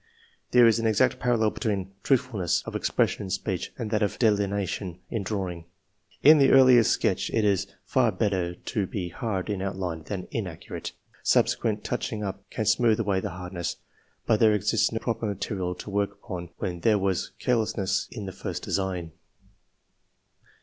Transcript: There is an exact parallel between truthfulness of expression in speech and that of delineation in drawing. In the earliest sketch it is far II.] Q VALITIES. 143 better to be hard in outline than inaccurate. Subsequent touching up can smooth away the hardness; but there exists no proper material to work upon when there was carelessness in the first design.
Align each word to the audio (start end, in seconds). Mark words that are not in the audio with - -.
There 0.49 0.65
is 0.65 0.79
an 0.79 0.87
exact 0.87 1.19
parallel 1.19 1.51
between 1.51 1.93
truthfulness 2.01 2.63
of 2.65 2.75
expression 2.75 3.21
in 3.25 3.29
speech 3.29 3.71
and 3.77 3.91
that 3.91 4.01
of 4.01 4.17
delineation 4.17 4.97
in 5.11 5.21
drawing. 5.21 5.65
In 6.23 6.39
the 6.39 6.49
earliest 6.49 6.89
sketch 6.89 7.29
it 7.29 7.45
is 7.45 7.67
far 7.85 8.07
II.] 8.07 8.17
Q 8.17 8.17
VALITIES. 8.17 8.35
143 8.65 8.81
better 8.81 8.87
to 8.87 8.91
be 8.91 9.09
hard 9.09 9.49
in 9.51 9.61
outline 9.61 10.01
than 10.01 10.27
inaccurate. 10.31 10.93
Subsequent 11.21 11.83
touching 11.83 12.23
up 12.23 12.49
can 12.49 12.65
smooth 12.65 12.99
away 12.99 13.19
the 13.19 13.29
hardness; 13.29 13.75
but 14.25 14.39
there 14.39 14.55
exists 14.55 14.91
no 14.91 14.97
proper 14.97 15.27
material 15.27 15.75
to 15.75 15.91
work 15.91 16.13
upon 16.13 16.49
when 16.57 16.79
there 16.79 16.97
was 16.97 17.33
carelessness 17.37 18.07
in 18.11 18.25
the 18.25 18.31
first 18.31 18.63
design. 18.63 19.11